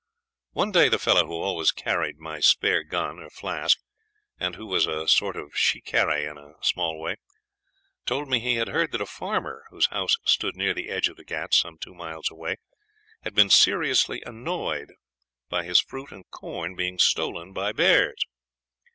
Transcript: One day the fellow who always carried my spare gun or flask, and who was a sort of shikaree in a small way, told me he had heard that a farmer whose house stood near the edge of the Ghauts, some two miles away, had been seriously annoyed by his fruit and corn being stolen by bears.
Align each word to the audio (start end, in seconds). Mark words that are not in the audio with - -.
One 0.53 0.71
day 0.71 0.89
the 0.89 0.97
fellow 0.97 1.27
who 1.27 1.33
always 1.43 1.71
carried 1.71 2.17
my 2.17 2.39
spare 2.39 2.81
gun 2.81 3.19
or 3.19 3.29
flask, 3.29 3.77
and 4.39 4.55
who 4.55 4.65
was 4.65 4.87
a 4.87 5.07
sort 5.07 5.35
of 5.37 5.55
shikaree 5.55 6.25
in 6.27 6.39
a 6.39 6.53
small 6.63 6.99
way, 6.99 7.17
told 8.07 8.27
me 8.27 8.39
he 8.39 8.55
had 8.55 8.69
heard 8.69 8.93
that 8.93 9.01
a 9.01 9.05
farmer 9.05 9.63
whose 9.69 9.85
house 9.89 10.17
stood 10.25 10.55
near 10.55 10.73
the 10.73 10.89
edge 10.89 11.07
of 11.07 11.17
the 11.17 11.23
Ghauts, 11.23 11.59
some 11.59 11.77
two 11.77 11.93
miles 11.93 12.31
away, 12.31 12.55
had 13.21 13.35
been 13.35 13.51
seriously 13.51 14.23
annoyed 14.25 14.93
by 15.49 15.65
his 15.65 15.79
fruit 15.79 16.11
and 16.11 16.27
corn 16.31 16.75
being 16.75 16.97
stolen 16.97 17.53
by 17.53 17.71
bears. 17.71 18.25